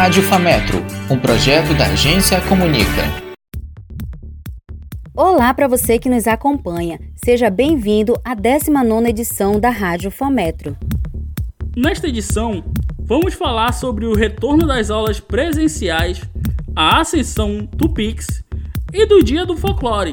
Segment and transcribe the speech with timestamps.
[0.00, 0.78] Rádio Fametro,
[1.10, 3.02] um projeto da Agência Comunica.
[5.12, 7.00] Olá para você que nos acompanha.
[7.16, 10.76] Seja bem-vindo à 19ª edição da Rádio Fametro.
[11.76, 12.62] Nesta edição,
[12.96, 16.22] vamos falar sobre o retorno das aulas presenciais,
[16.76, 18.44] a ascensão do Pix
[18.92, 20.12] e do Dia do Folclore.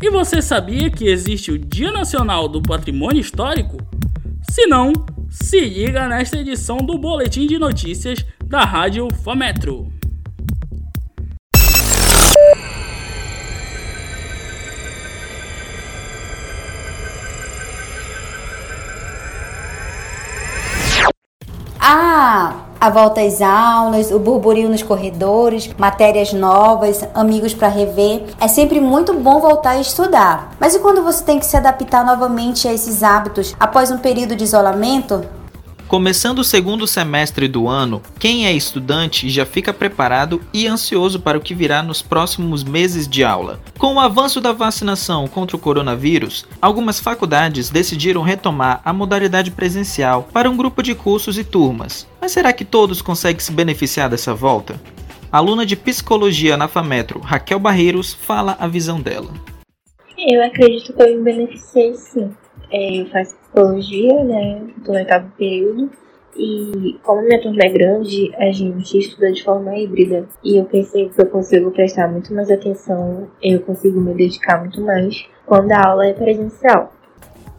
[0.00, 3.76] E você sabia que existe o Dia Nacional do Patrimônio Histórico?
[4.48, 4.92] Se não,
[5.28, 9.88] se liga nesta edição do Boletim de Notícias da Rádio Fometro.
[21.80, 28.26] Ah, a volta às aulas, o burburinho nos corredores, matérias novas, amigos para rever.
[28.40, 30.52] É sempre muito bom voltar a estudar.
[30.60, 34.36] Mas e quando você tem que se adaptar novamente a esses hábitos após um período
[34.36, 35.35] de isolamento?
[35.88, 41.38] Começando o segundo semestre do ano, quem é estudante já fica preparado e ansioso para
[41.38, 43.60] o que virá nos próximos meses de aula.
[43.78, 50.28] Com o avanço da vacinação contra o coronavírus, algumas faculdades decidiram retomar a modalidade presencial
[50.32, 52.04] para um grupo de cursos e turmas.
[52.20, 54.80] Mas será que todos conseguem se beneficiar dessa volta?
[55.30, 59.30] Aluna de psicologia na FAMetro, Raquel Barreiros, fala a visão dela.
[60.28, 62.34] Eu acredito que eu me beneficiei sim.
[62.68, 64.60] É, eu faço psicologia, né?
[64.76, 65.88] Estou no oitavo período.
[66.36, 70.28] E como minha turma é grande, a gente estuda de forma híbrida.
[70.42, 74.80] E eu pensei que eu consigo prestar muito mais atenção, eu consigo me dedicar muito
[74.80, 76.92] mais quando a aula é presencial.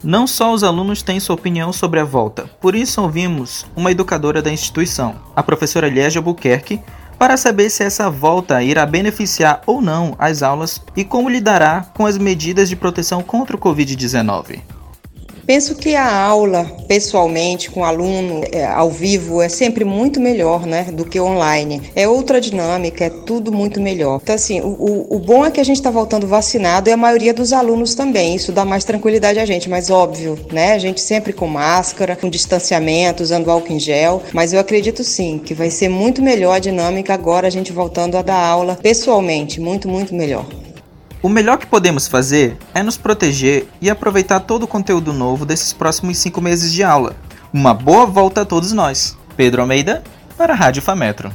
[0.04, 4.44] Não só os alunos têm sua opinião sobre a volta, por isso ouvimos uma educadora
[4.44, 6.82] da instituição, a professora Liege Albuquerque,
[7.18, 12.06] para saber se essa volta irá beneficiar ou não as aulas e como lidará com
[12.06, 14.77] as medidas de proteção contra o Covid-19.
[15.48, 20.66] Penso que a aula pessoalmente com o aluno é, ao vivo é sempre muito melhor,
[20.66, 21.82] né, do que online.
[21.96, 24.20] É outra dinâmica, é tudo muito melhor.
[24.22, 27.34] Então assim, o, o bom é que a gente está voltando vacinado e a maioria
[27.34, 28.36] dos alunos também.
[28.36, 32.30] Isso dá mais tranquilidade a gente, mas óbvio, né, a gente sempre com máscara, com
[32.30, 34.22] distanciamento, usando álcool em gel.
[34.34, 38.18] Mas eu acredito sim que vai ser muito melhor a dinâmica agora a gente voltando
[38.18, 40.46] a dar aula pessoalmente, muito muito melhor.
[41.22, 45.74] O melhor que podemos fazer é nos proteger e aproveitar todo o conteúdo novo desses
[45.74, 47.16] próximos cinco meses de aula.
[47.52, 49.18] Uma boa volta a todos nós.
[49.36, 50.04] Pedro Almeida,
[50.38, 51.34] para a Rádio Fametro.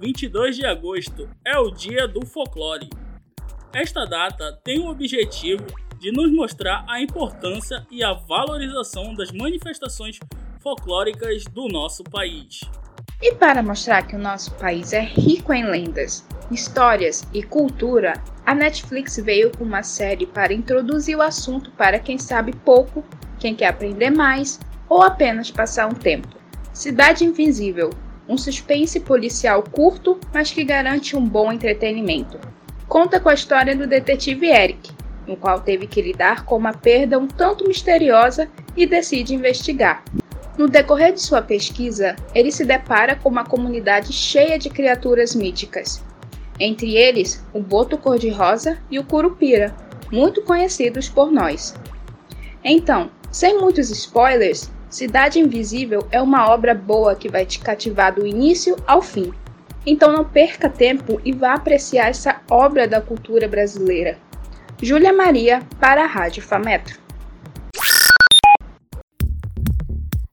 [0.00, 2.90] ...22 de agosto é o dia do folclore.
[3.72, 5.64] Esta data tem o objetivo
[6.04, 10.20] de nos mostrar a importância e a valorização das manifestações
[10.60, 12.60] folclóricas do nosso país.
[13.22, 18.54] E para mostrar que o nosso país é rico em lendas, histórias e cultura, a
[18.54, 23.02] Netflix veio com uma série para introduzir o assunto para quem sabe pouco,
[23.38, 24.60] quem quer aprender mais
[24.90, 26.28] ou apenas passar um tempo.
[26.74, 27.88] Cidade Invisível,
[28.28, 32.38] um suspense policial curto, mas que garante um bom entretenimento.
[32.86, 34.93] Conta com a história do detetive Eric,
[35.26, 40.02] no qual teve que lidar com uma perda um tanto misteriosa e decide investigar.
[40.56, 46.02] No decorrer de sua pesquisa, ele se depara com uma comunidade cheia de criaturas míticas.
[46.60, 49.74] Entre eles, o boto cor-de-rosa e o curupira,
[50.12, 51.74] muito conhecidos por nós.
[52.62, 58.24] Então, sem muitos spoilers, Cidade Invisível é uma obra boa que vai te cativar do
[58.24, 59.32] início ao fim.
[59.84, 64.16] Então não perca tempo e vá apreciar essa obra da cultura brasileira.
[64.82, 66.98] Júlia Maria para a Rádio Fametro.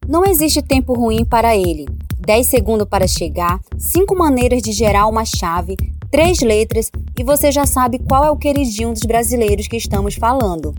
[0.08, 1.86] Não existe tempo ruim para ele.
[2.20, 5.76] 10 segundos para chegar, 5 maneiras de gerar uma chave,
[6.12, 10.76] 3 letras e você já sabe qual é o queridinho dos brasileiros que estamos falando.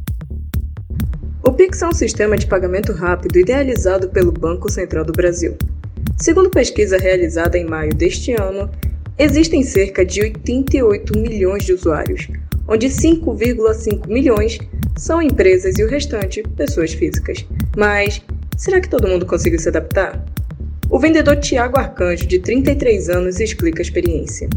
[1.42, 5.56] O Pix é um sistema de pagamento rápido idealizado pelo Banco Central do Brasil.
[6.16, 8.70] Segundo pesquisa realizada em maio deste ano,
[9.18, 12.28] existem cerca de 88 milhões de usuários,
[12.72, 14.58] onde 5,5 milhões
[14.96, 17.44] são empresas e o restante pessoas físicas.
[17.76, 18.22] Mas
[18.56, 20.24] será que todo mundo conseguiu se adaptar?
[20.88, 24.48] O vendedor Tiago Arcanjo, de 33 anos, explica a experiência.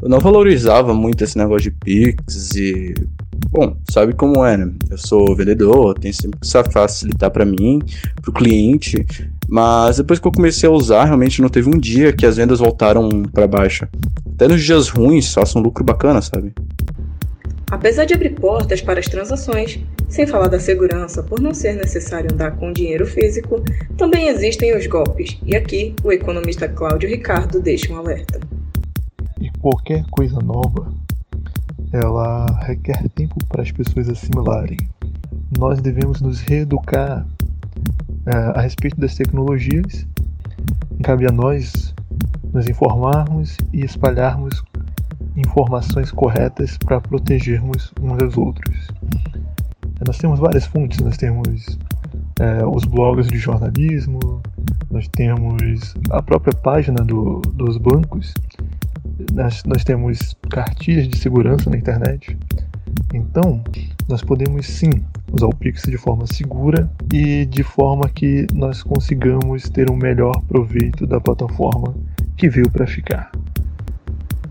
[0.00, 2.94] Eu não valorizava muito esse negócio de Pix e.
[3.50, 4.72] Bom, sabe como é, né?
[4.90, 7.80] Eu sou vendedor, tenho sempre que facilitar para mim,
[8.20, 9.04] para o cliente,
[9.48, 12.58] mas depois que eu comecei a usar, realmente não teve um dia que as vendas
[12.58, 13.86] voltaram para baixo.
[14.36, 16.52] Até nos dias ruins, faço um lucro bacana, sabe?
[17.70, 19.80] Apesar de abrir portas para as transações,
[20.10, 23.64] sem falar da segurança por não ser necessário andar com dinheiro físico,
[23.96, 28.38] também existem os golpes, e aqui o economista Cláudio Ricardo deixa um alerta.
[29.58, 30.92] qualquer coisa nova,
[31.90, 34.76] ela requer tempo para as pessoas assimilarem.
[35.58, 37.26] Nós devemos nos reeducar
[38.26, 40.06] é, a respeito das tecnologias.
[41.02, 41.95] Cabe a nós
[42.56, 44.64] nos informarmos e espalharmos
[45.36, 48.88] informações corretas para protegermos uns aos outros.
[50.06, 51.78] Nós temos várias fontes, nós temos
[52.40, 54.40] é, os blogs de jornalismo,
[54.90, 58.32] nós temos a própria página do, dos bancos,
[59.34, 62.38] nós, nós temos cartilhas de segurança na internet.
[63.12, 63.62] Então,
[64.08, 69.68] nós podemos sim usar o Pix de forma segura e de forma que nós consigamos
[69.68, 71.94] ter um melhor proveito da plataforma
[72.36, 73.32] que veio para ficar.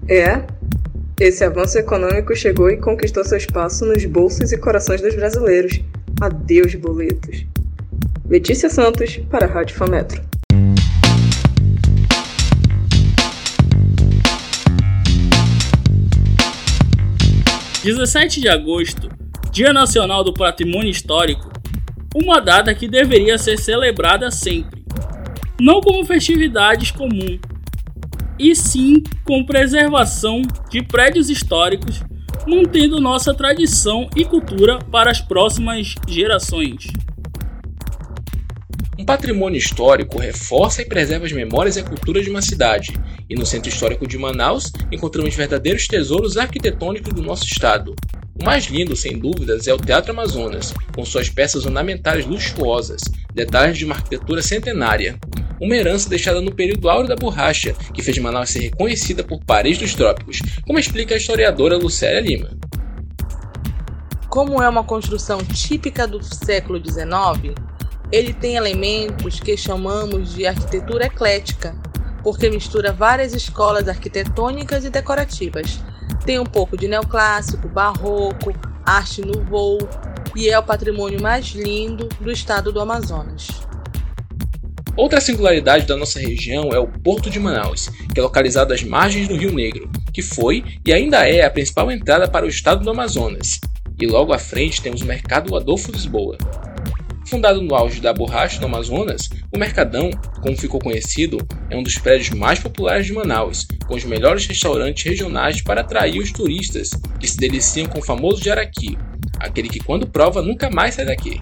[0.07, 0.43] É,
[1.19, 5.81] esse avanço econômico chegou e conquistou seu espaço nos bolsos e corações dos brasileiros.
[6.19, 7.45] Adeus, boletos.
[8.27, 10.21] Letícia Santos, para a Rádio Fametro.
[17.83, 19.09] Dezessete de agosto,
[19.51, 21.51] Dia Nacional do Patrimônio Histórico,
[22.15, 24.83] uma data que deveria ser celebrada sempre,
[25.61, 27.37] não como festividades comum,
[28.37, 32.01] e sim com preservação de prédios históricos,
[32.47, 36.87] mantendo nossa tradição e cultura para as próximas gerações.
[38.97, 42.93] Um patrimônio histórico reforça e preserva as memórias e a cultura de uma cidade,
[43.29, 47.93] e no Centro Histórico de Manaus encontramos verdadeiros tesouros arquitetônicos do nosso estado.
[48.39, 53.01] O mais lindo, sem dúvidas, é o Teatro Amazonas, com suas peças ornamentais luxuosas,
[53.33, 55.17] detalhes de uma arquitetura centenária.
[55.59, 59.77] Uma herança deixada no período áureo da borracha, que fez Manaus ser reconhecida por Paris
[59.77, 62.49] dos Trópicos, como explica a historiadora Lucélia Lima.
[64.29, 67.55] Como é uma construção típica do século XIX,
[68.11, 71.73] ele tem elementos que chamamos de arquitetura eclética,
[72.21, 75.79] porque mistura várias escolas arquitetônicas e decorativas.
[76.25, 78.53] Tem um pouco de neoclássico, barroco,
[78.85, 79.77] arte nouveau
[80.35, 83.64] e é o patrimônio mais lindo do estado do Amazonas.
[84.97, 89.27] Outra singularidade da nossa região é o Porto de Manaus, que é localizado às margens
[89.27, 92.89] do Rio Negro, que foi e ainda é a principal entrada para o estado do
[92.89, 93.59] Amazonas.
[93.99, 96.37] E logo à frente temos o Mercado Adolfo Lisboa,
[97.27, 100.11] Fundado no auge da borracha no Amazonas, o Mercadão,
[100.41, 101.39] como ficou conhecido,
[101.71, 106.19] é um dos prédios mais populares de Manaus, com os melhores restaurantes regionais para atrair
[106.19, 108.95] os turistas que se deliciam com o famoso jaraqui,
[109.39, 111.39] aquele que quando prova nunca mais sai daqui.